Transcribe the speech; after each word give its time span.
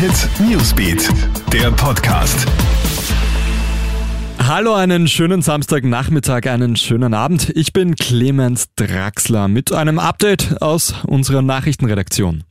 Hit 0.00 0.30
Newsbeat, 0.40 1.10
der 1.52 1.70
Podcast. 1.72 2.46
Hallo, 4.38 4.72
einen 4.72 5.06
schönen 5.06 5.42
Samstagnachmittag, 5.42 6.46
einen 6.46 6.76
schönen 6.76 7.12
Abend. 7.12 7.50
Ich 7.50 7.74
bin 7.74 7.96
Clemens 7.96 8.68
Draxler 8.76 9.46
mit 9.48 9.72
einem 9.72 9.98
Update 9.98 10.62
aus 10.62 10.94
unserer 11.06 11.42
Nachrichtenredaktion. 11.42 12.44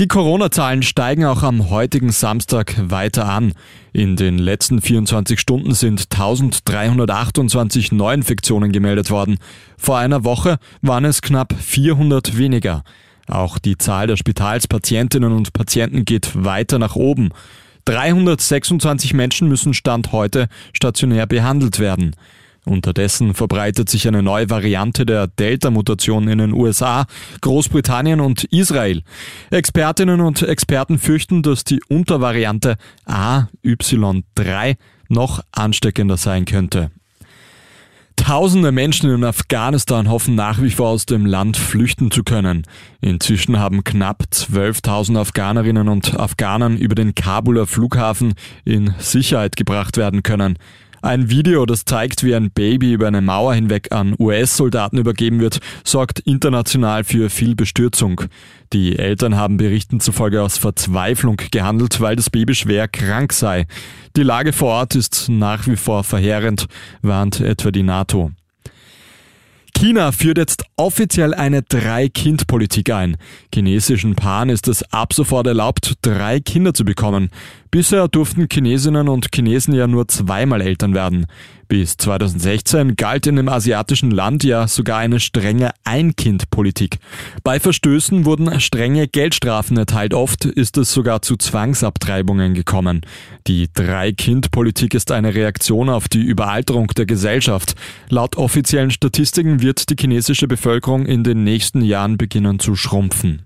Die 0.00 0.08
Corona-Zahlen 0.08 0.82
steigen 0.82 1.24
auch 1.24 1.44
am 1.44 1.70
heutigen 1.70 2.10
Samstag 2.10 2.74
weiter 2.90 3.28
an. 3.28 3.52
In 3.92 4.16
den 4.16 4.36
letzten 4.36 4.82
24 4.82 5.38
Stunden 5.38 5.72
sind 5.72 6.08
1328 6.12 7.92
Neuinfektionen 7.92 8.72
gemeldet 8.72 9.12
worden. 9.12 9.38
Vor 9.78 9.98
einer 9.98 10.24
Woche 10.24 10.58
waren 10.82 11.04
es 11.04 11.22
knapp 11.22 11.54
400 11.56 12.36
weniger. 12.36 12.82
Auch 13.26 13.58
die 13.58 13.78
Zahl 13.78 14.06
der 14.06 14.16
Spitalspatientinnen 14.16 15.32
und 15.32 15.52
Patienten 15.52 16.04
geht 16.04 16.44
weiter 16.44 16.78
nach 16.78 16.96
oben. 16.96 17.30
326 17.86 19.14
Menschen 19.14 19.48
müssen 19.48 19.74
Stand 19.74 20.12
heute 20.12 20.48
stationär 20.72 21.26
behandelt 21.26 21.78
werden. 21.78 22.14
Unterdessen 22.64 23.34
verbreitet 23.34 23.88
sich 23.88 24.08
eine 24.08 24.24
neue 24.24 24.50
Variante 24.50 25.06
der 25.06 25.28
Delta-Mutation 25.28 26.26
in 26.26 26.38
den 26.38 26.52
USA, 26.52 27.06
Großbritannien 27.40 28.20
und 28.20 28.42
Israel. 28.44 29.02
Expertinnen 29.50 30.20
und 30.20 30.42
Experten 30.42 30.98
fürchten, 30.98 31.42
dass 31.42 31.62
die 31.62 31.80
Untervariante 31.88 32.76
AY3 33.06 34.76
noch 35.08 35.42
ansteckender 35.52 36.16
sein 36.16 36.44
könnte. 36.44 36.90
Tausende 38.26 38.72
Menschen 38.72 39.08
in 39.08 39.22
Afghanistan 39.22 40.10
hoffen 40.10 40.34
nach 40.34 40.60
wie 40.60 40.72
vor 40.72 40.88
aus 40.88 41.06
dem 41.06 41.26
Land 41.26 41.56
flüchten 41.56 42.10
zu 42.10 42.24
können. 42.24 42.64
Inzwischen 43.00 43.60
haben 43.60 43.84
knapp 43.84 44.24
12.000 44.32 45.16
Afghanerinnen 45.16 45.88
und 45.88 46.18
Afghanen 46.18 46.76
über 46.76 46.96
den 46.96 47.14
Kabuler 47.14 47.68
Flughafen 47.68 48.34
in 48.64 48.92
Sicherheit 48.98 49.54
gebracht 49.54 49.96
werden 49.96 50.24
können. 50.24 50.58
Ein 51.06 51.30
Video, 51.30 51.66
das 51.66 51.84
zeigt, 51.84 52.24
wie 52.24 52.34
ein 52.34 52.50
Baby 52.50 52.92
über 52.92 53.06
eine 53.06 53.20
Mauer 53.20 53.54
hinweg 53.54 53.92
an 53.92 54.16
US-Soldaten 54.18 54.98
übergeben 54.98 55.38
wird, 55.38 55.60
sorgt 55.84 56.18
international 56.18 57.04
für 57.04 57.30
viel 57.30 57.54
Bestürzung. 57.54 58.22
Die 58.72 58.98
Eltern 58.98 59.36
haben 59.36 59.56
Berichten 59.56 60.00
zufolge 60.00 60.42
aus 60.42 60.58
Verzweiflung 60.58 61.36
gehandelt, 61.52 62.00
weil 62.00 62.16
das 62.16 62.28
Baby 62.28 62.56
schwer 62.56 62.88
krank 62.88 63.32
sei. 63.32 63.66
Die 64.16 64.24
Lage 64.24 64.52
vor 64.52 64.70
Ort 64.70 64.96
ist 64.96 65.28
nach 65.28 65.68
wie 65.68 65.76
vor 65.76 66.02
verheerend, 66.02 66.66
warnt 67.02 67.38
etwa 67.38 67.70
die 67.70 67.84
NATO. 67.84 68.32
China 69.78 70.10
führt 70.10 70.38
jetzt 70.38 70.64
offiziell 70.76 71.34
eine 71.34 71.60
Drei-Kind-Politik 71.60 72.90
ein. 72.90 73.18
Chinesischen 73.54 74.14
Paaren 74.14 74.48
ist 74.48 74.68
es 74.68 74.82
ab 74.90 75.12
sofort 75.12 75.46
erlaubt, 75.46 75.92
drei 76.00 76.40
Kinder 76.40 76.72
zu 76.72 76.86
bekommen. 76.86 77.28
Bisher 77.70 78.08
durften 78.08 78.48
Chinesinnen 78.50 79.08
und 79.08 79.28
Chinesen 79.34 79.74
ja 79.74 79.86
nur 79.86 80.08
zweimal 80.08 80.60
Eltern 80.60 80.94
werden. 80.94 81.26
Bis 81.68 81.96
2016 81.96 82.94
galt 82.94 83.26
in 83.26 83.36
dem 83.36 83.48
asiatischen 83.48 84.12
Land 84.12 84.44
ja 84.44 84.68
sogar 84.68 84.98
eine 84.98 85.18
strenge 85.18 85.72
Ein-Kind-Politik. 85.82 86.98
Bei 87.42 87.58
Verstößen 87.58 88.24
wurden 88.24 88.60
strenge 88.60 89.08
Geldstrafen 89.08 89.76
erteilt. 89.76 90.14
Oft 90.14 90.44
ist 90.44 90.76
es 90.78 90.92
sogar 90.92 91.22
zu 91.22 91.36
Zwangsabtreibungen 91.36 92.54
gekommen. 92.54 93.00
Die 93.48 93.68
Drei-Kind-Politik 93.74 94.94
ist 94.94 95.10
eine 95.10 95.34
Reaktion 95.34 95.88
auf 95.88 96.08
die 96.08 96.22
Überalterung 96.22 96.86
der 96.96 97.06
Gesellschaft. 97.06 97.74
Laut 98.10 98.36
offiziellen 98.36 98.92
Statistiken 98.92 99.60
wird 99.60 99.90
die 99.90 99.96
chinesische 99.98 100.46
Bevölkerung 100.46 101.04
in 101.04 101.24
den 101.24 101.42
nächsten 101.42 101.82
Jahren 101.82 102.16
beginnen 102.16 102.60
zu 102.60 102.76
schrumpfen 102.76 103.45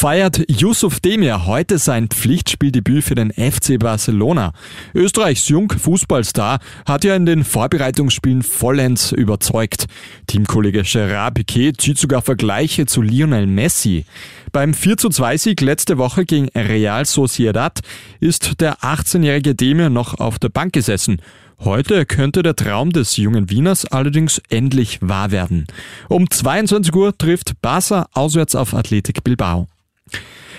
feiert 0.00 0.40
Yusuf 0.48 0.98
Demir 1.00 1.44
heute 1.44 1.76
sein 1.76 2.08
Pflichtspieldebüt 2.08 3.04
für 3.04 3.14
den 3.14 3.30
FC 3.32 3.78
Barcelona. 3.78 4.54
Österreichs 4.94 5.46
Jungfußballstar 5.50 6.58
hat 6.86 7.04
ja 7.04 7.14
in 7.14 7.26
den 7.26 7.44
Vorbereitungsspielen 7.44 8.42
vollends 8.42 9.12
überzeugt. 9.12 9.84
Teamkollege 10.26 10.84
Gerard 10.84 11.34
Piquet 11.34 11.74
zieht 11.76 11.98
sogar 11.98 12.22
Vergleiche 12.22 12.86
zu 12.86 13.02
Lionel 13.02 13.46
Messi. 13.46 14.06
Beim 14.52 14.72
4 14.72 14.96
zu 14.96 15.10
2 15.10 15.36
Sieg 15.36 15.60
letzte 15.60 15.98
Woche 15.98 16.24
gegen 16.24 16.48
Real 16.54 17.04
Sociedad 17.04 17.80
ist 18.20 18.62
der 18.62 18.78
18-jährige 18.78 19.54
Demir 19.54 19.90
noch 19.90 20.18
auf 20.18 20.38
der 20.38 20.48
Bank 20.48 20.72
gesessen. 20.72 21.20
Heute 21.58 22.06
könnte 22.06 22.42
der 22.42 22.56
Traum 22.56 22.90
des 22.90 23.18
jungen 23.18 23.50
Wieners 23.50 23.84
allerdings 23.84 24.40
endlich 24.48 25.00
wahr 25.02 25.30
werden. 25.30 25.66
Um 26.08 26.30
22 26.30 26.94
Uhr 26.94 27.18
trifft 27.18 27.60
Barca 27.60 28.06
auswärts 28.14 28.54
auf 28.54 28.72
Athletic 28.72 29.22
Bilbao. 29.24 29.68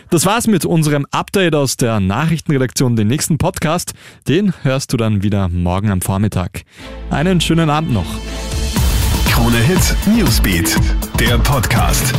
Das 0.10 0.26
war's 0.26 0.48
mit 0.48 0.66
unserem 0.66 1.06
Update 1.12 1.56
aus 1.56 1.78
der 1.78 2.00
Nachrichtenredaktion. 2.02 2.96
Den 2.96 3.08
nächsten 3.08 3.38
Podcast, 3.38 3.94
den 4.28 4.54
hörst 4.64 4.92
du 4.92 4.98
dann 4.98 5.24
wieder 5.24 5.48
morgen 5.48 5.90
am 5.90 6.02
Vormittag. 6.02 6.64
Einen 7.10 7.40
schönen 7.40 7.70
Abend 7.70 7.94
noch. 7.94 8.20
Krone 9.30 9.58
Hit 9.58 9.96
Newsbeat, 10.06 10.76
der 11.18 11.38
Podcast. 11.38 12.14